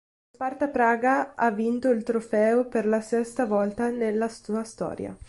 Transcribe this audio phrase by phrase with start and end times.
[0.29, 5.15] Lo Sparta Praga ha vinto il trofeo per la sesta volta nella sua storia.